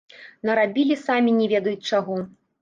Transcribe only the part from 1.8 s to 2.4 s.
чаго.